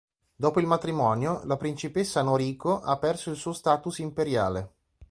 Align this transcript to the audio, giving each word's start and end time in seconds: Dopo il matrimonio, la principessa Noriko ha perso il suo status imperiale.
Dopo 0.35 0.59
il 0.59 0.65
matrimonio, 0.65 1.41
la 1.43 1.57
principessa 1.57 2.23
Noriko 2.23 2.81
ha 2.81 2.97
perso 2.97 3.29
il 3.29 3.35
suo 3.35 3.53
status 3.53 3.99
imperiale. 3.99 4.73